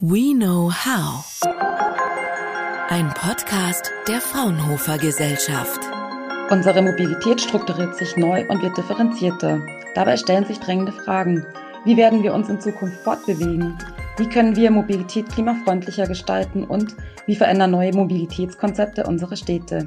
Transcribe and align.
We 0.00 0.32
Know 0.32 0.70
How. 0.70 1.24
Ein 2.88 3.12
Podcast 3.14 3.90
der 4.06 4.20
Fraunhofer 4.20 4.96
Gesellschaft. 4.96 5.80
Unsere 6.50 6.82
Mobilität 6.82 7.40
strukturiert 7.40 7.96
sich 7.96 8.16
neu 8.16 8.46
und 8.48 8.62
wird 8.62 8.76
differenzierter. 8.76 9.60
Dabei 9.96 10.16
stellen 10.16 10.44
sich 10.44 10.60
drängende 10.60 10.92
Fragen. 10.92 11.44
Wie 11.84 11.96
werden 11.96 12.22
wir 12.22 12.32
uns 12.32 12.48
in 12.48 12.60
Zukunft 12.60 13.00
fortbewegen? 13.00 13.76
Wie 14.18 14.28
können 14.28 14.54
wir 14.54 14.70
Mobilität 14.70 15.30
klimafreundlicher 15.30 16.06
gestalten 16.06 16.62
und 16.62 16.94
wie 17.26 17.34
verändern 17.34 17.72
neue 17.72 17.92
Mobilitätskonzepte 17.92 19.02
unsere 19.04 19.36
Städte? 19.36 19.86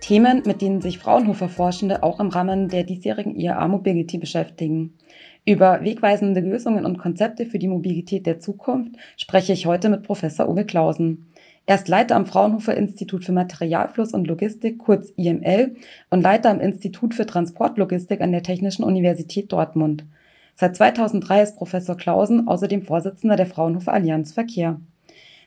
Themen, 0.00 0.42
mit 0.46 0.62
denen 0.62 0.80
sich 0.80 0.98
Fraunhofer 0.98 1.48
Forschende 1.48 2.02
auch 2.02 2.20
im 2.20 2.28
Rahmen 2.28 2.68
der 2.68 2.84
diesjährigen 2.84 3.36
IAA 3.36 3.68
Mobility 3.68 4.18
beschäftigen. 4.18 4.94
Über 5.44 5.82
wegweisende 5.82 6.40
Lösungen 6.40 6.84
und 6.84 6.98
Konzepte 6.98 7.46
für 7.46 7.58
die 7.58 7.68
Mobilität 7.68 8.26
der 8.26 8.40
Zukunft 8.40 8.96
spreche 9.16 9.52
ich 9.52 9.66
heute 9.66 9.88
mit 9.88 10.02
Professor 10.02 10.48
Uwe 10.48 10.64
Clausen. 10.64 11.26
Er 11.66 11.76
ist 11.76 11.88
Leiter 11.88 12.16
am 12.16 12.26
Fraunhofer 12.26 12.76
Institut 12.76 13.24
für 13.24 13.32
Materialfluss 13.32 14.12
und 14.12 14.26
Logistik, 14.26 14.78
kurz 14.78 15.10
IML, 15.16 15.76
und 16.10 16.22
Leiter 16.22 16.50
am 16.50 16.60
Institut 16.60 17.14
für 17.14 17.26
Transportlogistik 17.26 18.20
an 18.20 18.32
der 18.32 18.42
Technischen 18.42 18.82
Universität 18.82 19.52
Dortmund. 19.52 20.04
Seit 20.56 20.76
2003 20.76 21.42
ist 21.42 21.56
Professor 21.56 21.96
Clausen 21.96 22.48
außerdem 22.48 22.82
Vorsitzender 22.82 23.36
der 23.36 23.46
Fraunhofer 23.46 23.92
Allianz 23.92 24.32
Verkehr. 24.32 24.80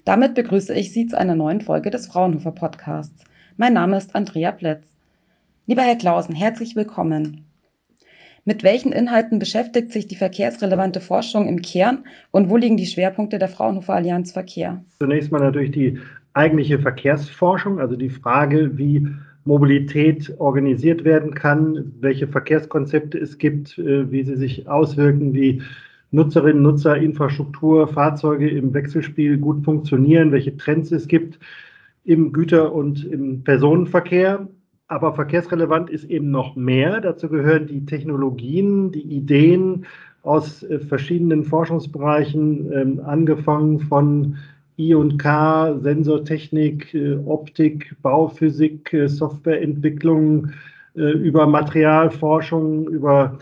Damit 0.05 0.33
begrüße 0.33 0.73
ich 0.73 0.91
Sie 0.91 1.07
zu 1.07 1.17
einer 1.17 1.35
neuen 1.35 1.61
Folge 1.61 1.89
des 1.89 2.07
Fraunhofer 2.07 2.51
Podcasts. 2.51 3.23
Mein 3.55 3.73
Name 3.73 3.97
ist 3.97 4.15
Andrea 4.15 4.51
Plätz. 4.51 4.83
Lieber 5.67 5.83
Herr 5.83 5.95
Clausen, 5.95 6.33
herzlich 6.33 6.75
willkommen. 6.75 7.45
Mit 8.45 8.63
welchen 8.63 8.91
Inhalten 8.91 9.37
beschäftigt 9.37 9.91
sich 9.91 10.07
die 10.07 10.15
verkehrsrelevante 10.15 10.99
Forschung 10.99 11.47
im 11.47 11.61
Kern 11.61 12.03
und 12.31 12.49
wo 12.49 12.57
liegen 12.57 12.77
die 12.77 12.87
Schwerpunkte 12.87 13.37
der 13.37 13.49
Fraunhofer 13.49 13.93
Allianz 13.93 14.31
Verkehr? 14.31 14.83
Zunächst 14.97 15.31
mal 15.31 15.39
natürlich 15.39 15.69
die 15.69 15.99
eigentliche 16.33 16.79
Verkehrsforschung, 16.79 17.79
also 17.79 17.95
die 17.95 18.09
Frage, 18.09 18.75
wie 18.75 19.07
Mobilität 19.45 20.33
organisiert 20.39 21.03
werden 21.03 21.35
kann, 21.35 21.93
welche 21.99 22.27
Verkehrskonzepte 22.27 23.19
es 23.19 23.37
gibt, 23.37 23.77
äh, 23.77 24.11
wie 24.11 24.23
sie 24.23 24.35
sich 24.35 24.67
auswirken, 24.67 25.35
wie 25.35 25.61
Nutzerinnen, 26.09 26.63
Nutzer, 26.63 26.97
Infrastruktur, 26.97 27.87
Fahrzeuge 27.87 28.49
im 28.49 28.73
Wechselspiel 28.73 29.37
gut 29.37 29.63
funktionieren, 29.63 30.31
welche 30.31 30.57
Trends 30.57 30.91
es 30.91 31.07
gibt 31.07 31.37
im 32.03 32.33
Güter- 32.33 32.73
und 32.73 33.05
im 33.05 33.43
Personenverkehr 33.43 34.47
aber 34.93 35.13
verkehrsrelevant 35.13 35.89
ist 35.89 36.05
eben 36.05 36.29
noch 36.29 36.55
mehr. 36.55 37.01
Dazu 37.01 37.27
gehören 37.27 37.65
die 37.67 37.85
Technologien, 37.85 38.91
die 38.91 39.01
Ideen 39.01 39.85
aus 40.21 40.61
äh, 40.63 40.79
verschiedenen 40.79 41.43
Forschungsbereichen, 41.43 42.71
ähm, 42.71 43.01
angefangen 43.03 43.79
von 43.79 44.37
I 44.77 44.93
und 44.93 45.17
K, 45.17 45.79
Sensortechnik, 45.79 46.93
äh, 46.93 47.15
Optik, 47.25 47.95
Bauphysik, 48.01 48.93
äh, 48.93 49.07
Softwareentwicklung, 49.07 50.51
über 50.95 51.47
Materialforschung, 51.47 52.87
über 52.87 53.39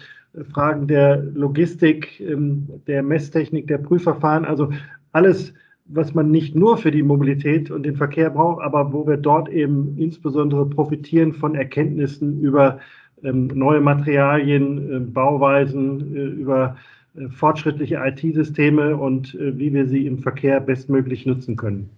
Fragen 0.53 0.87
der 0.87 1.21
Logistik, 1.33 2.21
ähm, 2.21 2.65
der 2.87 3.03
Messtechnik, 3.03 3.67
der 3.67 3.79
Prüfverfahren. 3.79 4.45
Also 4.45 4.71
alles 5.11 5.53
was 5.93 6.13
man 6.13 6.31
nicht 6.31 6.55
nur 6.55 6.77
für 6.77 6.91
die 6.91 7.03
Mobilität 7.03 7.71
und 7.71 7.83
den 7.83 7.95
Verkehr 7.95 8.29
braucht, 8.29 8.63
aber 8.63 8.93
wo 8.93 9.05
wir 9.07 9.17
dort 9.17 9.49
eben 9.49 9.97
insbesondere 9.97 10.65
profitieren 10.65 11.33
von 11.33 11.55
Erkenntnissen 11.55 12.39
über 12.41 12.79
ähm, 13.23 13.47
neue 13.47 13.81
Materialien, 13.81 14.91
äh, 14.91 14.99
Bauweisen, 14.99 16.15
äh, 16.15 16.19
über 16.19 16.77
äh, 17.15 17.27
fortschrittliche 17.29 17.99
IT-Systeme 18.03 18.97
und 18.97 19.35
äh, 19.35 19.57
wie 19.57 19.73
wir 19.73 19.87
sie 19.87 20.05
im 20.05 20.19
Verkehr 20.19 20.59
bestmöglich 20.59 21.25
nutzen 21.25 21.55
können. 21.55 21.89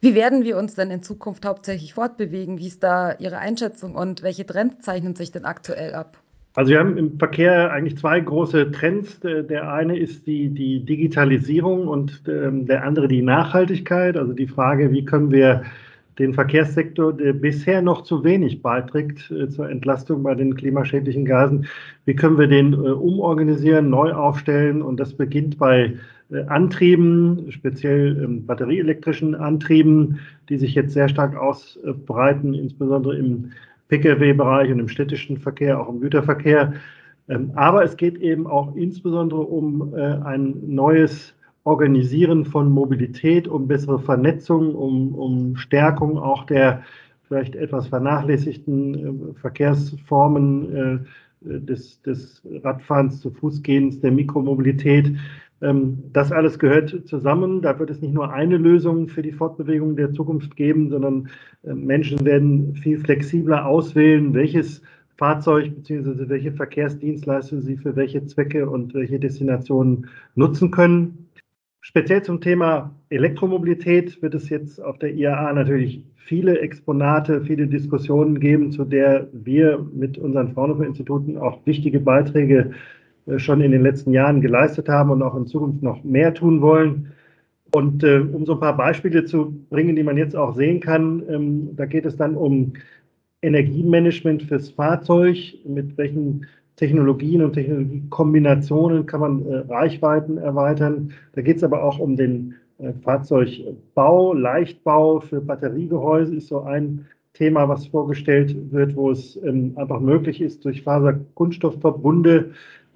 Wie 0.00 0.14
werden 0.14 0.44
wir 0.44 0.56
uns 0.56 0.74
denn 0.74 0.90
in 0.90 1.02
Zukunft 1.02 1.44
hauptsächlich 1.44 1.92
fortbewegen? 1.92 2.58
Wie 2.58 2.68
ist 2.68 2.82
da 2.82 3.16
Ihre 3.18 3.38
Einschätzung 3.38 3.94
und 3.94 4.22
welche 4.22 4.46
Trends 4.46 4.80
zeichnen 4.80 5.14
sich 5.14 5.30
denn 5.30 5.44
aktuell 5.44 5.94
ab? 5.94 6.16
Also 6.54 6.72
wir 6.72 6.80
haben 6.80 6.96
im 6.96 7.18
Verkehr 7.18 7.70
eigentlich 7.72 7.98
zwei 7.98 8.18
große 8.18 8.72
Trends. 8.72 9.20
Der 9.20 9.72
eine 9.72 9.96
ist 9.96 10.26
die, 10.26 10.48
die 10.48 10.84
Digitalisierung 10.84 11.86
und 11.86 12.22
ähm, 12.26 12.66
der 12.66 12.84
andere 12.84 13.06
die 13.06 13.22
Nachhaltigkeit. 13.22 14.16
Also 14.16 14.32
die 14.32 14.48
Frage, 14.48 14.90
wie 14.90 15.04
können 15.04 15.30
wir 15.30 15.62
den 16.18 16.34
Verkehrssektor, 16.34 17.12
der 17.12 17.32
bisher 17.32 17.82
noch 17.82 18.02
zu 18.02 18.24
wenig 18.24 18.62
beiträgt 18.62 19.30
äh, 19.30 19.48
zur 19.48 19.70
Entlastung 19.70 20.22
bei 20.22 20.34
den 20.34 20.54
klimaschädlichen 20.54 21.24
Gasen, 21.24 21.66
wie 22.04 22.14
können 22.14 22.36
wir 22.36 22.48
den 22.48 22.74
äh, 22.74 22.76
umorganisieren, 22.76 23.88
neu 23.88 24.12
aufstellen? 24.12 24.82
Und 24.82 24.98
das 24.98 25.14
beginnt 25.14 25.56
bei 25.56 25.94
äh, 26.30 26.42
Antrieben, 26.48 27.46
speziell 27.50 28.22
ähm, 28.22 28.44
batterieelektrischen 28.44 29.34
Antrieben, 29.34 30.18
die 30.48 30.58
sich 30.58 30.74
jetzt 30.74 30.92
sehr 30.92 31.08
stark 31.08 31.36
ausbreiten, 31.36 32.54
insbesondere 32.54 33.16
im 33.16 33.52
Pkw-Bereich 33.90 34.72
und 34.72 34.78
im 34.78 34.88
städtischen 34.88 35.36
Verkehr, 35.36 35.78
auch 35.78 35.88
im 35.88 36.00
Güterverkehr. 36.00 36.74
Ähm, 37.28 37.52
aber 37.54 37.84
es 37.84 37.96
geht 37.96 38.18
eben 38.18 38.46
auch 38.46 38.74
insbesondere 38.74 39.42
um 39.42 39.94
äh, 39.94 40.00
ein 40.00 40.54
neues 40.66 41.34
Organisieren 41.64 42.46
von 42.46 42.70
Mobilität, 42.70 43.46
um 43.46 43.68
bessere 43.68 43.98
Vernetzung, 43.98 44.74
um, 44.74 45.14
um 45.14 45.56
Stärkung 45.56 46.18
auch 46.18 46.44
der 46.44 46.82
vielleicht 47.28 47.54
etwas 47.54 47.86
vernachlässigten 47.86 48.94
äh, 48.94 49.34
Verkehrsformen 49.40 51.04
äh, 51.44 51.60
des, 51.60 52.02
des 52.02 52.42
Radfahrens, 52.64 53.20
zu 53.20 53.30
Fußgehens, 53.30 54.00
der 54.00 54.12
Mikromobilität. 54.12 55.16
Ähm, 55.62 56.04
das 56.12 56.32
alles 56.32 56.58
gehört 56.58 57.06
zusammen. 57.06 57.62
Da 57.62 57.78
wird 57.78 57.90
es 57.90 58.00
nicht 58.00 58.14
nur 58.14 58.32
eine 58.32 58.56
Lösung 58.56 59.08
für 59.08 59.22
die 59.22 59.32
Fortbewegung 59.32 59.96
der 59.96 60.12
Zukunft 60.12 60.56
geben, 60.56 60.90
sondern 60.90 61.28
äh, 61.62 61.74
Menschen 61.74 62.24
werden 62.24 62.74
viel 62.74 62.98
flexibler 62.98 63.66
auswählen, 63.66 64.34
welches 64.34 64.82
Fahrzeug 65.16 65.74
bzw. 65.76 66.28
welche 66.28 66.52
Verkehrsdienstleistung 66.52 67.60
sie 67.60 67.76
für 67.76 67.94
welche 67.94 68.24
Zwecke 68.24 68.68
und 68.70 68.94
welche 68.94 69.20
Destinationen 69.20 70.06
nutzen 70.34 70.70
können. 70.70 71.26
Speziell 71.82 72.22
zum 72.22 72.40
Thema 72.40 72.94
Elektromobilität 73.10 74.22
wird 74.22 74.34
es 74.34 74.48
jetzt 74.48 74.82
auf 74.82 74.98
der 74.98 75.14
IAA 75.14 75.52
natürlich 75.52 76.04
viele 76.16 76.60
Exponate, 76.60 77.42
viele 77.42 77.66
Diskussionen 77.66 78.38
geben, 78.38 78.70
zu 78.70 78.84
der 78.84 79.28
wir 79.32 79.84
mit 79.92 80.16
unseren 80.16 80.52
Fraunhofer-Instituten 80.54 81.36
auch 81.36 81.66
wichtige 81.66 82.00
Beiträge 82.00 82.72
schon 83.38 83.60
in 83.60 83.72
den 83.72 83.82
letzten 83.82 84.12
Jahren 84.12 84.40
geleistet 84.40 84.88
haben 84.88 85.10
und 85.10 85.22
auch 85.22 85.36
in 85.36 85.46
Zukunft 85.46 85.82
noch 85.82 86.02
mehr 86.04 86.34
tun 86.34 86.60
wollen. 86.60 87.12
Und 87.72 88.02
äh, 88.02 88.18
um 88.18 88.44
so 88.44 88.54
ein 88.54 88.60
paar 88.60 88.76
Beispiele 88.76 89.24
zu 89.24 89.54
bringen, 89.70 89.94
die 89.94 90.02
man 90.02 90.16
jetzt 90.16 90.34
auch 90.34 90.54
sehen 90.54 90.80
kann, 90.80 91.22
ähm, 91.28 91.76
da 91.76 91.86
geht 91.86 92.04
es 92.04 92.16
dann 92.16 92.36
um 92.36 92.72
Energiemanagement 93.42 94.42
fürs 94.42 94.70
Fahrzeug, 94.70 95.36
mit 95.64 95.96
welchen 95.96 96.46
Technologien 96.76 97.42
und 97.42 97.52
Technologiekombinationen 97.52 99.06
kann 99.06 99.20
man 99.20 99.46
äh, 99.46 99.56
Reichweiten 99.68 100.38
erweitern. 100.38 101.12
Da 101.34 101.42
geht 101.42 101.58
es 101.58 101.64
aber 101.64 101.84
auch 101.84 101.98
um 101.98 102.16
den 102.16 102.54
äh, 102.78 102.92
Fahrzeugbau, 103.04 104.32
Leichtbau 104.34 105.20
für 105.20 105.40
Batteriegehäuse 105.40 106.34
ist 106.34 106.48
so 106.48 106.62
ein 106.62 107.06
Thema, 107.34 107.68
was 107.68 107.86
vorgestellt 107.86 108.72
wird, 108.72 108.96
wo 108.96 109.10
es 109.10 109.36
ähm, 109.44 109.74
einfach 109.76 110.00
möglich 110.00 110.40
ist, 110.40 110.64
durch 110.64 110.82
Faserkunststoffverbunde 110.82 112.52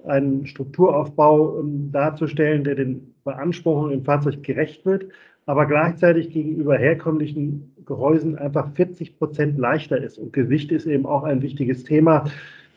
einen 0.07 0.45
Strukturaufbau 0.47 1.59
ähm, 1.59 1.91
darzustellen, 1.91 2.63
der 2.63 2.75
den 2.75 3.13
Beanspruchungen 3.23 3.91
im 3.91 4.03
Fahrzeug 4.03 4.43
gerecht 4.43 4.85
wird, 4.85 5.05
aber 5.45 5.65
gleichzeitig 5.65 6.29
gegenüber 6.31 6.77
herkömmlichen 6.77 7.73
Gehäusen 7.85 8.37
einfach 8.37 8.71
40 8.73 9.17
Prozent 9.17 9.57
leichter 9.57 9.97
ist. 9.97 10.17
Und 10.17 10.33
Gewicht 10.33 10.71
ist 10.71 10.85
eben 10.87 11.05
auch 11.05 11.23
ein 11.23 11.41
wichtiges 11.41 11.83
Thema. 11.83 12.25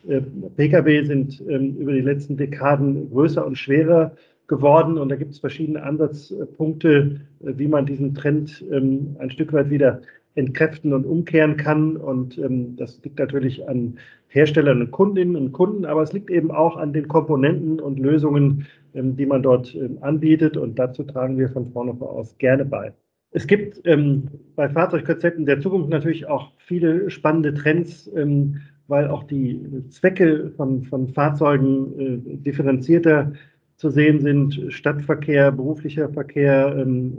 Äh, 0.07 0.21
Pkw 0.57 1.05
sind 1.05 1.43
ähm, 1.49 1.77
über 1.77 1.93
die 1.93 2.01
letzten 2.01 2.37
Dekaden 2.37 3.11
größer 3.11 3.45
und 3.47 3.57
schwerer 3.57 4.13
geworden 4.47 4.97
und 4.97 5.11
da 5.11 5.17
gibt 5.17 5.33
es 5.33 5.39
verschiedene 5.39 5.83
Ansatzpunkte, 5.83 7.21
äh, 7.41 7.53
wie 7.57 7.69
man 7.69 7.87
diesen 7.87 8.15
Trend 8.15 8.65
ähm, 8.71 9.17
ein 9.19 9.31
Stück 9.31 9.53
weit 9.53 9.71
wieder 9.71 10.01
entkräften 10.39 10.93
und 10.93 11.05
umkehren 11.05 11.57
kann. 11.57 11.97
Und 11.97 12.39
ähm, 12.39 12.77
das 12.77 13.03
liegt 13.03 13.19
natürlich 13.19 13.69
an 13.69 13.99
Herstellern 14.29 14.81
und 14.83 14.91
Kundinnen 14.91 15.37
und 15.37 15.53
Kunden, 15.53 15.85
aber 15.85 16.03
es 16.03 16.13
liegt 16.13 16.31
eben 16.31 16.51
auch 16.51 16.77
an 16.77 16.93
den 16.93 17.09
Komponenten 17.09 17.81
und 17.81 17.99
Lösungen, 17.99 18.67
ähm, 18.95 19.17
die 19.17 19.27
man 19.27 19.43
dort 19.43 19.75
ähm, 19.75 19.99
anbietet. 20.01 20.57
Und 20.57 20.79
dazu 20.79 21.03
tragen 21.03 21.39
wir 21.39 21.49
von 21.49 21.71
Fraunhofer 21.73 22.09
aus 22.09 22.37
gerne 22.39 22.65
bei. 22.65 22.93
Es 23.31 23.47
gibt 23.47 23.81
ähm, 23.85 24.29
bei 24.57 24.69
Fahrzeugkonzepten 24.69 25.45
der 25.45 25.61
Zukunft 25.61 25.91
natürlich 25.91 26.27
auch 26.27 26.53
viele 26.59 27.11
spannende 27.11 27.53
Trends, 27.53 28.11
ähm, 28.15 28.61
weil 28.87 29.09
auch 29.09 29.25
die 29.25 29.61
Zwecke 29.91 30.51
von, 30.57 30.83
von 30.85 31.09
Fahrzeugen 31.09 31.99
äh, 31.99 32.37
differenzierter 32.39 33.33
zu 33.77 33.91
sehen 33.91 34.21
sind. 34.21 34.73
Stadtverkehr, 34.73 35.53
beruflicher 35.53 36.09
Verkehr, 36.09 36.75
ähm, 36.77 37.19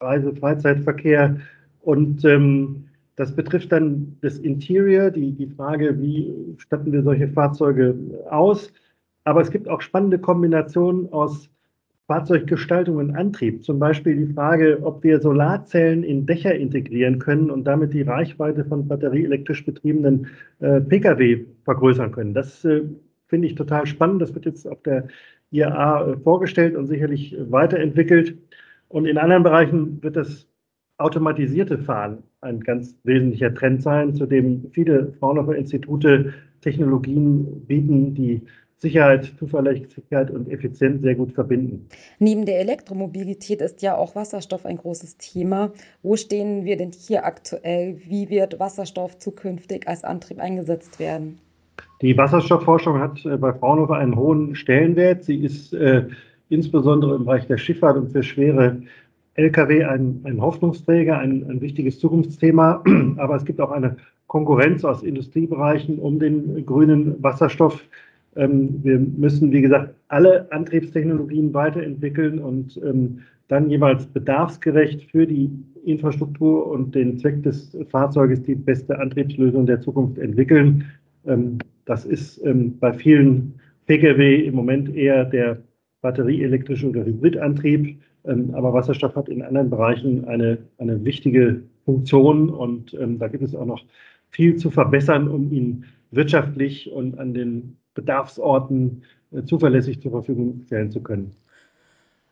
Reise-, 0.00 0.34
Freizeitverkehr 0.34 1.38
und 1.82 2.24
ähm, 2.24 2.84
das 3.16 3.34
betrifft 3.34 3.72
dann 3.72 4.16
das 4.22 4.38
Interior, 4.38 5.10
die, 5.10 5.32
die 5.32 5.48
Frage, 5.48 6.00
wie 6.00 6.32
statten 6.56 6.90
wir 6.92 7.02
solche 7.02 7.28
Fahrzeuge 7.28 7.94
aus. 8.30 8.72
Aber 9.24 9.42
es 9.42 9.50
gibt 9.50 9.68
auch 9.68 9.82
spannende 9.82 10.18
Kombinationen 10.18 11.12
aus 11.12 11.50
Fahrzeuggestaltung 12.06 12.96
und 12.96 13.14
Antrieb. 13.14 13.62
Zum 13.62 13.78
Beispiel 13.78 14.26
die 14.26 14.32
Frage, 14.32 14.80
ob 14.82 15.04
wir 15.04 15.20
Solarzellen 15.20 16.02
in 16.02 16.26
Dächer 16.26 16.54
integrieren 16.54 17.20
können 17.20 17.50
und 17.50 17.64
damit 17.64 17.92
die 17.92 18.02
Reichweite 18.02 18.64
von 18.64 18.88
batterieelektrisch 18.88 19.64
betriebenen 19.64 20.26
äh, 20.58 20.80
Pkw 20.80 21.44
vergrößern 21.64 22.10
können. 22.10 22.34
Das 22.34 22.64
äh, 22.64 22.82
finde 23.28 23.46
ich 23.46 23.54
total 23.54 23.86
spannend. 23.86 24.22
Das 24.22 24.34
wird 24.34 24.46
jetzt 24.46 24.66
auf 24.66 24.82
der 24.82 25.06
IAA 25.52 26.12
äh, 26.12 26.16
vorgestellt 26.16 26.74
und 26.74 26.88
sicherlich 26.88 27.36
weiterentwickelt. 27.38 28.36
Und 28.88 29.06
in 29.06 29.18
anderen 29.18 29.44
Bereichen 29.44 30.02
wird 30.02 30.16
das 30.16 30.48
automatisierte 31.00 31.78
Fahren 31.78 32.22
ein 32.40 32.60
ganz 32.60 32.96
wesentlicher 33.04 33.54
Trend 33.54 33.82
sein, 33.82 34.14
zu 34.14 34.26
dem 34.26 34.70
viele 34.72 35.12
Fraunhofer 35.18 35.56
Institute 35.56 36.32
Technologien 36.60 37.66
bieten, 37.66 38.14
die 38.14 38.42
Sicherheit, 38.76 39.32
Zuverlässigkeit 39.38 40.30
und 40.30 40.48
Effizienz 40.50 41.02
sehr 41.02 41.14
gut 41.14 41.32
verbinden. 41.32 41.86
Neben 42.18 42.46
der 42.46 42.60
Elektromobilität 42.60 43.60
ist 43.60 43.82
ja 43.82 43.94
auch 43.94 44.14
Wasserstoff 44.14 44.64
ein 44.64 44.78
großes 44.78 45.18
Thema. 45.18 45.72
Wo 46.02 46.16
stehen 46.16 46.64
wir 46.64 46.78
denn 46.78 46.92
hier 46.92 47.26
aktuell? 47.26 48.00
Wie 48.06 48.30
wird 48.30 48.58
Wasserstoff 48.58 49.18
zukünftig 49.18 49.86
als 49.86 50.02
Antrieb 50.02 50.40
eingesetzt 50.40 50.98
werden? 50.98 51.38
Die 52.00 52.16
Wasserstoffforschung 52.16 52.98
hat 52.98 53.24
äh, 53.26 53.36
bei 53.36 53.52
Fraunhofer 53.52 53.96
einen 53.96 54.16
hohen 54.16 54.54
Stellenwert. 54.54 55.24
Sie 55.24 55.36
ist 55.36 55.74
äh, 55.74 56.06
insbesondere 56.48 57.16
im 57.16 57.26
Bereich 57.26 57.46
der 57.46 57.58
Schifffahrt 57.58 57.98
und 57.98 58.12
für 58.12 58.22
schwere 58.22 58.82
Lkw 59.34 59.84
ein, 59.84 60.20
ein 60.24 60.40
Hoffnungsträger, 60.40 61.18
ein, 61.18 61.48
ein 61.48 61.60
wichtiges 61.60 61.98
Zukunftsthema. 61.98 62.82
Aber 63.16 63.36
es 63.36 63.44
gibt 63.44 63.60
auch 63.60 63.70
eine 63.70 63.96
Konkurrenz 64.26 64.84
aus 64.84 65.02
Industriebereichen 65.02 65.98
um 65.98 66.18
den 66.18 66.64
grünen 66.66 67.22
Wasserstoff. 67.22 67.82
Ähm, 68.36 68.80
wir 68.82 68.98
müssen, 68.98 69.50
wie 69.52 69.60
gesagt, 69.60 69.94
alle 70.08 70.50
Antriebstechnologien 70.52 71.52
weiterentwickeln 71.52 72.38
und 72.38 72.80
ähm, 72.84 73.20
dann 73.48 73.68
jeweils 73.68 74.06
bedarfsgerecht 74.06 75.10
für 75.10 75.26
die 75.26 75.50
Infrastruktur 75.84 76.68
und 76.68 76.94
den 76.94 77.18
Zweck 77.18 77.42
des 77.42 77.76
Fahrzeuges 77.88 78.42
die 78.42 78.54
beste 78.54 78.98
Antriebslösung 78.98 79.66
der 79.66 79.80
Zukunft 79.80 80.18
entwickeln. 80.18 80.84
Ähm, 81.26 81.58
das 81.86 82.04
ist 82.04 82.40
bei 82.78 82.92
vielen 82.92 83.54
Pkw 83.86 84.44
im 84.44 84.54
Moment 84.54 84.94
eher 84.94 85.24
der 85.24 85.58
batterieelektrische 86.02 86.88
oder 86.88 87.04
Hybridantrieb, 87.04 87.98
aber 88.24 88.72
Wasserstoff 88.72 89.16
hat 89.16 89.28
in 89.28 89.42
anderen 89.42 89.70
Bereichen 89.70 90.26
eine, 90.26 90.58
eine 90.78 91.04
wichtige 91.04 91.62
Funktion 91.84 92.50
und 92.50 92.94
da 92.94 93.28
gibt 93.28 93.42
es 93.42 93.54
auch 93.54 93.64
noch 93.64 93.82
viel 94.30 94.56
zu 94.56 94.70
verbessern, 94.70 95.28
um 95.28 95.52
ihn 95.52 95.84
wirtschaftlich 96.10 96.90
und 96.90 97.18
an 97.18 97.34
den 97.34 97.76
Bedarfsorten 97.94 99.02
äh, 99.32 99.42
zuverlässig 99.44 100.00
zur 100.00 100.10
Verfügung 100.12 100.62
stellen 100.66 100.90
zu 100.90 101.02
können. 101.02 101.34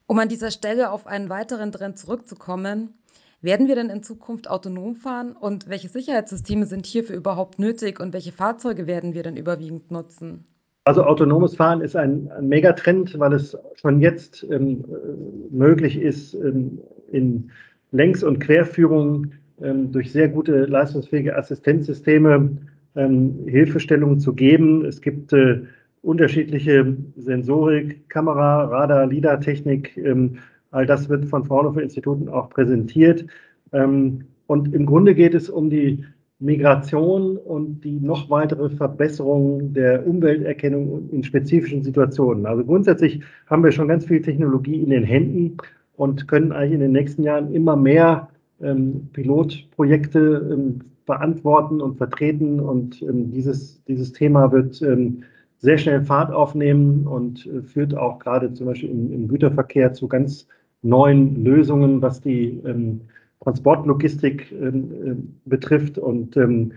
Um 0.07 0.19
an 0.19 0.29
dieser 0.29 0.51
Stelle 0.51 0.91
auf 0.91 1.07
einen 1.07 1.29
weiteren 1.29 1.73
Trend 1.73 1.99
zurückzukommen, 1.99 2.95
werden 3.41 3.69
wir 3.69 3.77
denn 3.77 3.91
in 3.91 4.03
Zukunft 4.03 4.49
autonom 4.49 4.97
fahren 4.97 5.33
und 5.33 5.69
welche 5.69 5.89
Sicherheitssysteme 5.89 6.67
sind 6.67 6.87
hierfür 6.87 7.17
überhaupt 7.17 7.59
nötig 7.59 8.01
und 8.01 8.13
welche 8.13 8.33
Fahrzeuge 8.33 8.87
werden 8.87 9.15
wir 9.15 9.23
denn 9.23 9.37
überwiegend 9.37 9.91
nutzen? 9.91 10.45
Also 10.89 11.05
autonomes 11.05 11.55
Fahren 11.55 11.83
ist 11.83 11.97
ein, 11.97 12.31
ein 12.31 12.49
Megatrend, 12.49 13.19
weil 13.19 13.35
es 13.35 13.55
schon 13.75 14.01
jetzt 14.01 14.43
ähm, 14.51 14.87
äh, 14.89 15.55
möglich 15.55 16.01
ist, 16.01 16.33
ähm, 16.33 16.79
in 17.13 17.51
Längs- 17.91 18.25
und 18.25 18.39
Querführung 18.39 19.33
ähm, 19.61 19.93
durch 19.93 20.11
sehr 20.11 20.31
gute 20.31 20.65
leistungsfähige 20.65 21.37
Assistenzsysteme 21.37 22.57
ähm, 22.97 23.39
Hilfestellungen 23.47 24.19
zu 24.19 24.33
geben. 24.33 24.87
Es 24.87 25.03
gibt 25.03 25.31
äh, 25.35 25.61
unterschiedliche 26.01 26.97
Sensorik, 27.19 28.09
Kamera, 28.09 28.65
Radar, 28.65 29.09
LIDAR-Technik. 29.09 29.95
Ähm, 29.99 30.39
all 30.71 30.87
das 30.87 31.11
wird 31.11 31.27
von 31.27 31.45
Fraunhofer 31.45 31.83
Instituten 31.83 32.31
auch 32.31 32.49
präsentiert. 32.49 33.27
Ähm, 33.75 34.25
und 34.47 34.73
im 34.73 34.87
Grunde 34.87 35.15
geht 35.15 35.35
es 35.35 35.51
um 35.51 35.69
die 35.69 36.07
Migration 36.41 37.37
und 37.37 37.83
die 37.83 37.99
noch 38.01 38.31
weitere 38.31 38.71
Verbesserung 38.71 39.73
der 39.73 40.07
Umwelterkennung 40.07 41.09
in 41.11 41.25
spezifischen 41.25 41.83
Situationen. 41.83 42.47
Also 42.47 42.65
grundsätzlich 42.65 43.23
haben 43.47 43.65
wir 43.65 43.73
schon 43.73 43.89
ganz 43.89 44.05
viel 44.07 44.23
Technologie 44.23 44.81
in 44.81 44.91
den 44.91 45.03
Händen 45.03 45.57
und 45.97 46.29
können 46.29 46.53
eigentlich 46.53 46.75
in 46.75 46.81
den 46.81 46.93
nächsten 46.93 47.25
Jahren 47.25 47.53
immer 47.53 47.75
mehr 47.75 48.29
ähm, 48.61 49.09
Pilotprojekte 49.13 50.49
ähm, 50.53 50.81
verantworten 51.07 51.81
und 51.81 51.97
vertreten. 51.97 52.61
Und 52.61 53.03
ähm, 53.03 53.33
dieses, 53.33 53.83
dieses 53.85 54.13
Thema 54.13 54.53
wird 54.53 54.81
ähm, 54.83 55.25
sehr 55.59 55.79
schnell 55.79 56.05
Fahrt 56.05 56.33
aufnehmen 56.33 57.07
und 57.07 57.47
äh, 57.47 57.63
führt 57.63 57.97
auch 57.97 58.21
gerade 58.21 58.53
zum 58.53 58.67
Beispiel 58.67 58.91
im, 58.91 59.13
im, 59.13 59.29
Güterverkehr 59.29 59.93
zu 59.93 60.07
ganz 60.07 60.47
neuen 60.83 61.43
Lösungen, 61.43 62.01
was 62.01 62.21
die 62.21 62.61
ähm, 62.65 63.01
Transportlogistik 63.43 64.53
ähm, 64.53 64.93
äh, 65.05 65.49
betrifft. 65.49 65.99
Und 65.99 66.37
ähm, 66.37 66.73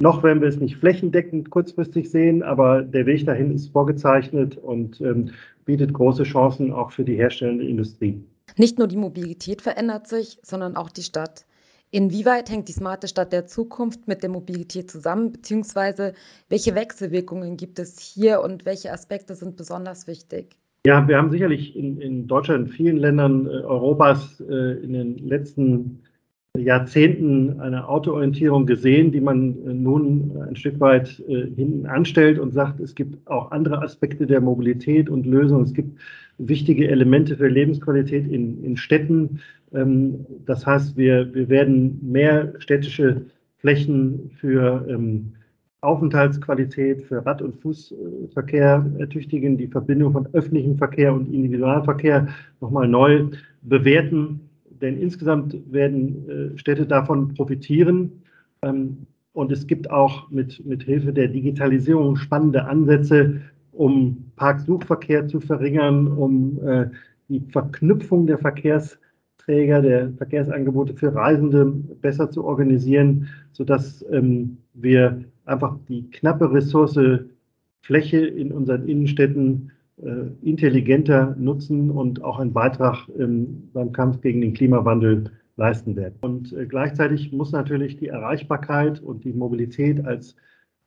noch 0.00 0.22
werden 0.22 0.40
wir 0.40 0.48
es 0.48 0.58
nicht 0.58 0.76
flächendeckend 0.76 1.50
kurzfristig 1.50 2.10
sehen, 2.10 2.42
aber 2.42 2.82
der 2.82 3.06
Weg 3.06 3.26
dahin 3.26 3.52
ist 3.52 3.68
vorgezeichnet 3.72 4.56
und 4.56 5.00
ähm, 5.00 5.30
bietet 5.64 5.92
große 5.92 6.22
Chancen 6.22 6.72
auch 6.72 6.92
für 6.92 7.04
die 7.04 7.16
herstellende 7.16 7.66
Industrie. 7.66 8.22
Nicht 8.56 8.78
nur 8.78 8.88
die 8.88 8.96
Mobilität 8.96 9.60
verändert 9.62 10.06
sich, 10.06 10.38
sondern 10.42 10.76
auch 10.76 10.90
die 10.90 11.02
Stadt. 11.02 11.46
Inwieweit 11.90 12.50
hängt 12.50 12.68
die 12.68 12.72
smarte 12.72 13.08
Stadt 13.08 13.32
der 13.32 13.46
Zukunft 13.46 14.08
mit 14.08 14.22
der 14.22 14.30
Mobilität 14.30 14.90
zusammen, 14.90 15.32
beziehungsweise 15.32 16.12
welche 16.48 16.74
Wechselwirkungen 16.74 17.56
gibt 17.56 17.78
es 17.78 17.98
hier 17.98 18.42
und 18.42 18.66
welche 18.66 18.92
Aspekte 18.92 19.34
sind 19.34 19.56
besonders 19.56 20.06
wichtig? 20.06 20.58
Ja, 20.86 21.06
wir 21.08 21.18
haben 21.18 21.30
sicherlich 21.30 21.76
in, 21.76 22.00
in 22.00 22.26
Deutschland, 22.26 22.68
in 22.68 22.72
vielen 22.72 22.96
Ländern 22.96 23.46
äh, 23.46 23.50
Europas 23.50 24.40
äh, 24.40 24.82
in 24.82 24.92
den 24.92 25.18
letzten 25.18 26.02
Jahrzehnten 26.56 27.60
eine 27.60 27.88
Autoorientierung 27.88 28.66
gesehen, 28.66 29.12
die 29.12 29.20
man 29.20 29.54
äh, 29.66 29.74
nun 29.74 30.40
ein 30.48 30.56
Stück 30.56 30.80
weit 30.80 31.22
äh, 31.28 31.46
hinten 31.54 31.86
anstellt 31.86 32.38
und 32.38 32.52
sagt, 32.52 32.80
es 32.80 32.94
gibt 32.94 33.26
auch 33.28 33.50
andere 33.50 33.82
Aspekte 33.82 34.26
der 34.26 34.40
Mobilität 34.40 35.10
und 35.10 35.26
Lösungen. 35.26 35.64
Es 35.64 35.74
gibt 35.74 35.98
wichtige 36.38 36.88
Elemente 36.88 37.36
für 37.36 37.48
Lebensqualität 37.48 38.26
in, 38.26 38.62
in 38.64 38.76
Städten. 38.76 39.40
Ähm, 39.72 40.26
das 40.46 40.64
heißt, 40.66 40.96
wir, 40.96 41.34
wir 41.34 41.48
werden 41.48 41.98
mehr 42.02 42.54
städtische 42.60 43.22
Flächen 43.58 44.30
für 44.40 44.86
ähm, 44.88 45.32
Aufenthaltsqualität, 45.80 47.02
für 47.02 47.24
Rad- 47.24 47.42
und 47.42 47.60
Fußverkehr 47.60 48.84
ertüchtigen, 48.98 49.56
die 49.56 49.68
Verbindung 49.68 50.12
von 50.12 50.28
öffentlichem 50.32 50.76
Verkehr 50.76 51.14
und 51.14 51.32
Individualverkehr 51.32 52.28
nochmal 52.60 52.88
neu 52.88 53.26
bewerten. 53.62 54.40
Denn 54.80 54.98
insgesamt 54.98 55.56
werden 55.72 56.28
äh, 56.28 56.58
Städte 56.58 56.86
davon 56.86 57.34
profitieren. 57.34 58.22
Ähm, 58.62 59.06
und 59.32 59.52
es 59.52 59.66
gibt 59.68 59.90
auch 59.90 60.30
mit, 60.30 60.64
mit 60.66 60.82
Hilfe 60.82 61.12
der 61.12 61.28
Digitalisierung 61.28 62.16
spannende 62.16 62.64
Ansätze, 62.64 63.40
um 63.72 64.32
Parksuchverkehr 64.34 65.28
zu 65.28 65.38
verringern, 65.40 66.08
um 66.08 66.58
äh, 66.66 66.86
die 67.28 67.40
Verknüpfung 67.52 68.26
der 68.26 68.38
Verkehrs 68.38 68.98
Träger 69.48 69.80
der 69.80 70.12
Verkehrsangebote 70.12 70.92
für 70.92 71.14
Reisende 71.14 71.64
besser 72.02 72.30
zu 72.30 72.44
organisieren, 72.44 73.28
sodass 73.52 74.04
ähm, 74.12 74.58
wir 74.74 75.24
einfach 75.46 75.78
die 75.88 76.10
knappe 76.10 76.52
Ressource 76.52 77.00
Fläche 77.80 78.26
in 78.26 78.52
unseren 78.52 78.86
Innenstädten 78.86 79.72
äh, 80.02 80.26
intelligenter 80.42 81.34
nutzen 81.38 81.90
und 81.90 82.22
auch 82.22 82.38
einen 82.38 82.52
Beitrag 82.52 83.08
ähm, 83.18 83.70
beim 83.72 83.92
Kampf 83.92 84.20
gegen 84.20 84.42
den 84.42 84.52
Klimawandel 84.52 85.30
leisten 85.56 85.96
werden. 85.96 86.16
Und 86.20 86.52
äh, 86.52 86.66
gleichzeitig 86.66 87.32
muss 87.32 87.52
natürlich 87.52 87.96
die 87.96 88.08
Erreichbarkeit 88.08 89.00
und 89.00 89.24
die 89.24 89.32
Mobilität 89.32 90.04
als 90.04 90.36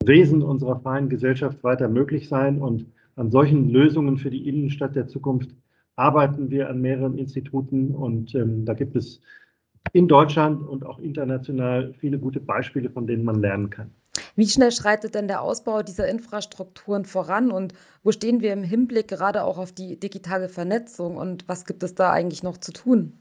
Wesen 0.06 0.44
unserer 0.44 0.80
freien 0.80 1.10
Gesellschaft 1.10 1.64
weiter 1.64 1.90
möglich 1.90 2.30
sein. 2.30 2.60
Und 2.60 2.86
an 3.16 3.32
solchen 3.32 3.70
Lösungen 3.70 4.18
für 4.18 4.30
die 4.30 4.48
Innenstadt 4.48 4.96
der 4.96 5.08
Zukunft 5.08 5.50
arbeiten 5.96 6.50
wir 6.50 6.70
an 6.70 6.82
mehreren 6.82 7.18
Instituten 7.18 7.94
und 7.94 8.34
ähm, 8.36 8.66
da 8.66 8.74
gibt 8.74 8.96
es 8.96 9.22
in 9.94 10.08
Deutschland 10.08 10.68
und 10.68 10.86
auch 10.86 11.00
international 11.00 11.94
viele 12.00 12.20
gute 12.20 12.40
Beispiele, 12.40 12.90
von 12.90 13.08
denen 13.08 13.24
man 13.24 13.42
lernen 13.42 13.70
kann. 13.70 13.92
Wie 14.36 14.48
schnell 14.48 14.72
schreitet 14.72 15.16
denn 15.16 15.28
der 15.28 15.42
Ausbau 15.42 15.84
dieser 15.84 16.08
Infrastrukturen 16.08 17.06
voran 17.06 17.52
und 17.52 17.74
wo 18.04 18.12
stehen 18.12 18.42
wir 18.42 18.54
im 18.54 18.64
Hinblick 18.64 19.08
gerade 19.08 19.44
auch 19.44 19.58
auf 19.58 19.72
die 19.72 20.00
digitale 20.00 20.50
Vernetzung 20.50 21.18
und 21.18 21.48
was 21.48 21.66
gibt 21.66 21.84
es 21.84 21.96
da 21.96 22.12
eigentlich 22.12 22.44
noch 22.44 22.58
zu 22.58 22.72
tun? 22.72 23.14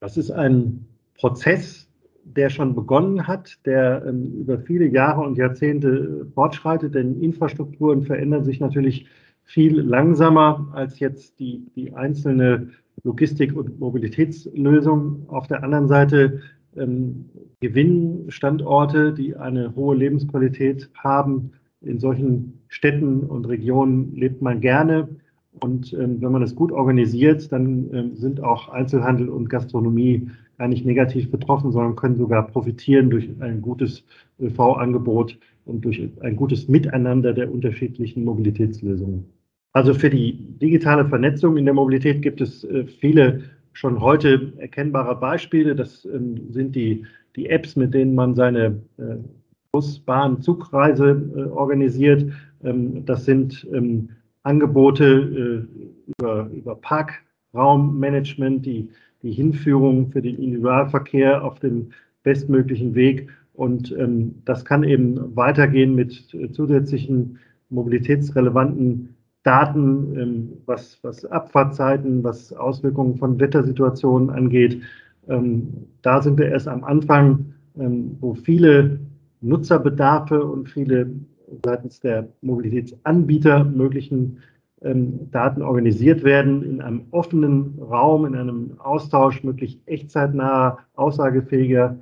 Das 0.00 0.16
ist 0.16 0.30
ein 0.30 0.86
Prozess, 1.14 1.88
der 2.24 2.50
schon 2.50 2.74
begonnen 2.74 3.26
hat, 3.26 3.58
der 3.64 4.04
ähm, 4.06 4.40
über 4.40 4.58
viele 4.58 4.86
Jahre 4.86 5.22
und 5.22 5.36
Jahrzehnte 5.36 6.26
fortschreitet, 6.34 6.94
denn 6.94 7.20
Infrastrukturen 7.20 8.02
verändern 8.04 8.44
sich 8.44 8.60
natürlich 8.60 9.06
viel 9.48 9.80
langsamer 9.80 10.68
als 10.72 10.98
jetzt 10.98 11.40
die, 11.40 11.64
die 11.74 11.94
einzelne 11.94 12.68
Logistik- 13.02 13.56
und 13.56 13.80
Mobilitätslösung. 13.80 15.24
Auf 15.28 15.46
der 15.46 15.64
anderen 15.64 15.88
Seite 15.88 16.42
ähm, 16.76 17.30
gewinnen 17.60 18.30
Standorte, 18.30 19.14
die 19.14 19.36
eine 19.36 19.74
hohe 19.74 19.96
Lebensqualität 19.96 20.90
haben. 20.94 21.52
In 21.80 21.98
solchen 21.98 22.60
Städten 22.68 23.20
und 23.20 23.48
Regionen 23.48 24.14
lebt 24.14 24.42
man 24.42 24.60
gerne 24.60 25.08
Und 25.60 25.94
ähm, 25.94 26.20
wenn 26.20 26.32
man 26.32 26.42
das 26.42 26.54
gut 26.54 26.70
organisiert, 26.70 27.50
dann 27.50 27.88
ähm, 27.94 28.16
sind 28.16 28.42
auch 28.42 28.68
Einzelhandel 28.68 29.30
und 29.30 29.48
Gastronomie 29.48 30.28
gar 30.58 30.68
nicht 30.68 30.84
negativ 30.84 31.30
betroffen, 31.30 31.72
sondern 31.72 31.96
können 31.96 32.16
sogar 32.16 32.46
profitieren 32.48 33.08
durch 33.08 33.30
ein 33.40 33.62
gutes 33.62 34.04
ÖV-Angebot 34.40 35.38
und 35.68 35.84
durch 35.84 36.00
ein 36.20 36.36
gutes 36.36 36.68
Miteinander 36.68 37.32
der 37.32 37.52
unterschiedlichen 37.52 38.24
Mobilitätslösungen. 38.24 39.24
Also 39.72 39.94
für 39.94 40.10
die 40.10 40.32
digitale 40.58 41.04
Vernetzung 41.04 41.56
in 41.56 41.64
der 41.64 41.74
Mobilität 41.74 42.22
gibt 42.22 42.40
es 42.40 42.64
äh, 42.64 42.84
viele 42.84 43.42
schon 43.72 44.00
heute 44.00 44.52
erkennbare 44.56 45.14
Beispiele. 45.14 45.76
Das 45.76 46.04
ähm, 46.06 46.50
sind 46.50 46.74
die, 46.74 47.04
die 47.36 47.48
Apps, 47.48 47.76
mit 47.76 47.94
denen 47.94 48.14
man 48.14 48.34
seine 48.34 48.80
äh, 48.96 49.16
Bus-, 49.72 50.00
Bahn-, 50.00 50.40
Zugreise 50.42 51.30
äh, 51.36 51.42
organisiert. 51.50 52.32
Ähm, 52.64 53.04
das 53.04 53.24
sind 53.24 53.66
ähm, 53.72 54.08
Angebote 54.42 55.64
über, 56.06 56.48
über 56.50 56.74
Parkraummanagement, 56.76 58.64
die, 58.64 58.88
die 59.22 59.32
Hinführung 59.32 60.10
für 60.10 60.22
den 60.22 60.36
Individualverkehr 60.36 61.44
auf 61.44 61.58
den 61.60 61.92
bestmöglichen 62.22 62.94
Weg. 62.94 63.28
Und 63.58 63.92
das 64.44 64.64
kann 64.64 64.84
eben 64.84 65.34
weitergehen 65.34 65.96
mit 65.96 66.12
zusätzlichen 66.52 67.40
mobilitätsrelevanten 67.70 69.16
Daten, 69.42 70.16
ähm, 70.18 70.52
was, 70.66 70.98
was 71.02 71.24
Abfahrtzeiten, 71.24 72.22
was 72.22 72.52
Auswirkungen 72.52 73.16
von 73.16 73.40
Wettersituationen 73.40 74.30
angeht. 74.30 74.82
Ähm, 75.28 75.86
da 76.02 76.20
sind 76.20 76.38
wir 76.38 76.48
erst 76.48 76.68
am 76.68 76.84
Anfang, 76.84 77.54
ähm, 77.78 78.16
wo 78.20 78.34
viele 78.34 79.00
Nutzerbedarfe 79.40 80.44
und 80.44 80.68
viele 80.68 81.10
seitens 81.64 82.00
der 82.00 82.28
Mobilitätsanbieter 82.42 83.64
möglichen 83.64 84.38
Daten 84.80 85.62
organisiert 85.62 86.22
werden 86.22 86.62
in 86.62 86.80
einem 86.80 87.06
offenen 87.10 87.76
Raum, 87.80 88.26
in 88.26 88.36
einem 88.36 88.78
Austausch 88.78 89.42
möglich 89.42 89.80
echtzeitnaher, 89.86 90.78
aussagefähiger 90.94 91.98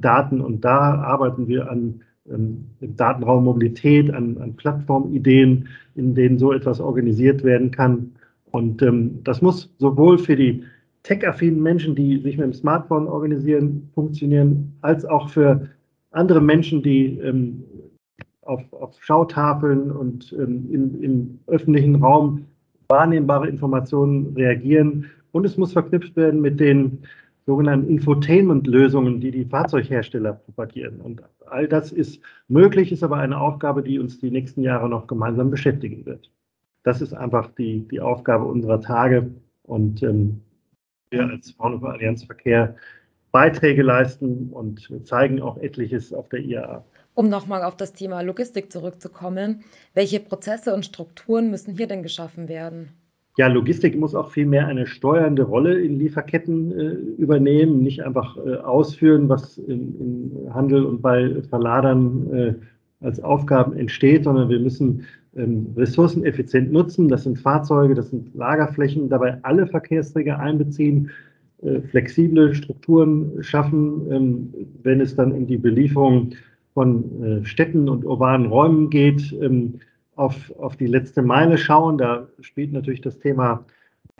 Daten. 0.00 0.40
Und 0.40 0.64
da 0.64 0.94
arbeiten 0.94 1.48
wir 1.48 1.70
an 1.70 2.00
ähm, 2.30 2.66
Datenraum 2.80 3.44
Mobilität, 3.44 4.12
an, 4.12 4.38
an 4.38 4.54
Plattformideen, 4.54 5.68
in 5.94 6.14
denen 6.14 6.38
so 6.38 6.52
etwas 6.52 6.80
organisiert 6.80 7.42
werden 7.44 7.70
kann. 7.70 8.12
Und 8.50 8.82
ähm, 8.82 9.20
das 9.24 9.42
muss 9.42 9.74
sowohl 9.78 10.18
für 10.18 10.36
die 10.36 10.64
tech-affinen 11.02 11.60
Menschen, 11.60 11.94
die 11.94 12.18
sich 12.18 12.36
mit 12.36 12.46
dem 12.46 12.52
Smartphone 12.52 13.08
organisieren, 13.08 13.90
funktionieren, 13.94 14.72
als 14.82 15.04
auch 15.04 15.28
für 15.30 15.68
andere 16.12 16.40
Menschen, 16.40 16.82
die 16.82 17.18
ähm, 17.18 17.64
auf, 18.42 18.60
auf, 18.72 19.02
Schautafeln 19.02 19.90
und 19.90 20.32
ähm, 20.38 20.68
im, 20.70 21.02
im 21.02 21.38
öffentlichen 21.46 21.96
Raum 21.96 22.44
wahrnehmbare 22.88 23.48
Informationen 23.48 24.34
reagieren. 24.36 25.06
Und 25.32 25.46
es 25.46 25.56
muss 25.56 25.72
verknüpft 25.72 26.14
werden 26.16 26.40
mit 26.40 26.60
den 26.60 26.98
sogenannten 27.46 27.88
Infotainment-Lösungen, 27.88 29.20
die 29.20 29.30
die 29.30 29.44
Fahrzeughersteller 29.44 30.34
propagieren. 30.34 31.00
Und 31.00 31.22
all 31.46 31.68
das 31.68 31.92
ist 31.92 32.20
möglich, 32.48 32.92
ist 32.92 33.02
aber 33.02 33.16
eine 33.16 33.40
Aufgabe, 33.40 33.82
die 33.82 33.98
uns 33.98 34.20
die 34.20 34.30
nächsten 34.30 34.62
Jahre 34.62 34.88
noch 34.88 35.06
gemeinsam 35.06 35.50
beschäftigen 35.50 36.06
wird. 36.06 36.30
Das 36.84 37.00
ist 37.00 37.12
einfach 37.12 37.50
die, 37.54 37.86
die 37.88 38.00
Aufgabe 38.00 38.44
unserer 38.44 38.80
Tage. 38.80 39.30
Und 39.64 40.02
ähm, 40.02 40.40
wir 41.10 41.28
als 41.28 41.52
Fraunhofer 41.52 41.90
Allianz 41.90 42.24
Verkehr 42.24 42.76
Beiträge 43.32 43.82
leisten 43.82 44.50
und 44.50 44.90
zeigen 45.04 45.40
auch 45.40 45.56
etliches 45.56 46.12
auf 46.12 46.28
der 46.28 46.40
IAA. 46.40 46.84
Um 47.14 47.28
nochmal 47.28 47.62
auf 47.62 47.76
das 47.76 47.92
Thema 47.92 48.20
Logistik 48.22 48.72
zurückzukommen, 48.72 49.64
welche 49.94 50.20
Prozesse 50.20 50.74
und 50.74 50.84
Strukturen 50.84 51.50
müssen 51.50 51.76
hier 51.76 51.86
denn 51.86 52.02
geschaffen 52.02 52.48
werden? 52.48 52.90
Ja, 53.38 53.46
Logistik 53.46 53.98
muss 53.98 54.14
auch 54.14 54.30
viel 54.30 54.44
mehr 54.44 54.66
eine 54.66 54.86
steuernde 54.86 55.44
Rolle 55.44 55.80
in 55.80 55.98
Lieferketten 55.98 56.78
äh, 56.78 56.92
übernehmen, 57.20 57.82
nicht 57.82 58.04
einfach 58.04 58.36
äh, 58.36 58.56
ausführen, 58.56 59.28
was 59.30 59.56
im, 59.56 59.94
im, 59.98 60.54
Handel 60.54 60.84
und 60.84 61.00
bei 61.00 61.40
Verladern 61.48 62.30
äh, 62.34 62.54
als 63.00 63.20
Aufgaben 63.20 63.74
entsteht, 63.74 64.24
sondern 64.24 64.50
wir 64.50 64.60
müssen 64.60 65.06
ähm, 65.34 65.68
Ressourcen 65.76 66.24
effizient 66.24 66.72
nutzen. 66.72 67.08
Das 67.08 67.24
sind 67.24 67.38
Fahrzeuge, 67.38 67.94
das 67.94 68.10
sind 68.10 68.34
Lagerflächen, 68.34 69.08
dabei 69.08 69.38
alle 69.42 69.66
Verkehrsträger 69.66 70.38
einbeziehen, 70.38 71.10
äh, 71.62 71.80
flexible 71.80 72.54
Strukturen 72.54 73.42
schaffen, 73.42 74.12
ähm, 74.12 74.54
wenn 74.82 75.00
es 75.00 75.16
dann 75.16 75.32
um 75.32 75.46
die 75.46 75.56
Belieferung 75.56 76.32
von 76.74 77.22
äh, 77.22 77.44
Städten 77.46 77.88
und 77.88 78.04
urbanen 78.04 78.46
Räumen 78.46 78.90
geht. 78.90 79.32
Ähm, 79.40 79.80
auf, 80.16 80.52
auf 80.58 80.76
die 80.76 80.86
letzte 80.86 81.22
Meile 81.22 81.58
schauen. 81.58 81.98
Da 81.98 82.28
spielt 82.40 82.72
natürlich 82.72 83.00
das 83.00 83.18
Thema 83.18 83.64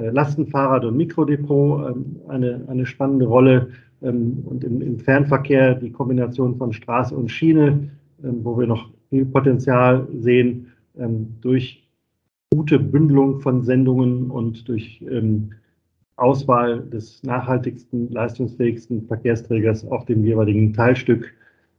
äh, 0.01 0.11
Lastenfahrrad 0.11 0.85
und 0.85 0.97
Mikrodepot 0.97 1.91
ähm, 1.91 2.21
eine, 2.29 2.65
eine 2.69 2.87
spannende 2.87 3.27
Rolle. 3.27 3.69
Ähm, 4.03 4.43
und 4.45 4.65
im, 4.65 4.81
im, 4.81 4.99
Fernverkehr 4.99 5.75
die 5.75 5.93
Kombination 5.93 6.57
von 6.57 6.73
Straße 6.73 7.15
und 7.15 7.31
Schiene, 7.31 7.91
ähm, 8.25 8.45
wo 8.45 8.59
wir 8.59 8.67
noch 8.67 8.91
viel 9.11 9.27
Potenzial 9.27 10.07
sehen 10.21 10.69
durch 11.41 11.89
gute 12.55 12.79
Bündelung 12.79 13.41
von 13.41 13.63
Sendungen 13.63 14.31
und 14.31 14.69
durch 14.69 15.03
Auswahl 16.17 16.83
des 16.83 17.23
nachhaltigsten, 17.23 18.11
leistungsfähigsten 18.11 19.07
Verkehrsträgers 19.07 19.87
auf 19.87 20.05
dem 20.05 20.23
jeweiligen 20.23 20.75
Teilstück. 20.75 21.33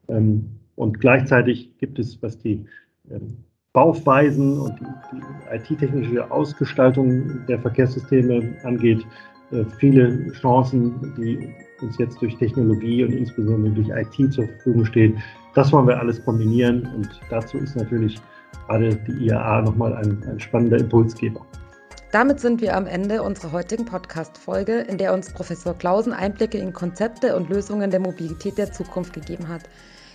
Und 0.07 0.99
gleichzeitig 0.99 1.77
gibt 1.77 1.99
es, 1.99 2.23
was 2.23 2.39
die 2.39 2.65
Bauweisen 3.73 4.59
und 4.59 4.79
die, 4.79 4.85
die 5.11 5.73
IT-technische 5.73 6.29
Ausgestaltung 6.31 7.45
der 7.47 7.59
Verkehrssysteme 7.59 8.55
angeht, 8.63 9.05
äh, 9.51 9.65
viele 9.79 10.31
Chancen, 10.33 11.13
die 11.17 11.53
uns 11.81 11.97
jetzt 11.97 12.21
durch 12.21 12.37
Technologie 12.37 13.03
und 13.03 13.11
insbesondere 13.11 13.73
durch 13.73 13.89
IT 13.89 14.33
zur 14.33 14.47
Verfügung 14.47 14.85
stehen. 14.85 15.21
Das 15.55 15.71
wollen 15.71 15.87
wir 15.87 15.99
alles 15.99 16.23
kombinieren 16.23 16.87
und 16.95 17.09
dazu 17.29 17.57
ist 17.57 17.75
natürlich 17.75 18.19
gerade 18.67 18.95
die 18.95 19.27
IAA 19.27 19.61
nochmal 19.63 19.93
ein, 19.95 20.23
ein 20.29 20.39
spannender 20.39 20.77
Impulsgeber. 20.77 21.45
Damit 22.11 22.39
sind 22.39 22.61
wir 22.61 22.77
am 22.77 22.85
Ende 22.85 23.23
unserer 23.23 23.53
heutigen 23.53 23.85
Podcast-Folge, 23.85 24.81
in 24.81 24.99
der 24.99 25.15
uns 25.15 25.33
Professor 25.33 25.73
Klausen 25.73 26.13
Einblicke 26.13 26.59
in 26.59 26.71
Konzepte 26.71 27.35
und 27.35 27.49
Lösungen 27.49 27.89
der 27.89 27.99
Mobilität 27.99 28.59
der 28.59 28.71
Zukunft 28.71 29.13
gegeben 29.13 29.47
hat. 29.47 29.63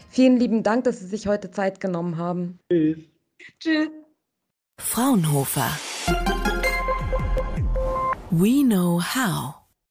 Vielen 0.09 0.39
lieben 0.39 0.63
Dank, 0.63 0.85
dass 0.85 1.01
Sie 1.01 1.07
sich 1.07 1.27
heute 1.27 1.51
Zeit 1.51 1.81
genommen 1.81 2.17
haben. 2.17 2.61
Tschüss. 2.71 3.18
Tschüss. 3.61 3.89
Fraunhofer. 4.79 5.71
We 8.31 8.63
know 8.63 8.99
how. 8.99 9.68